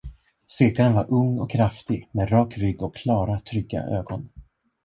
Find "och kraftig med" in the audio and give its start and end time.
1.39-2.31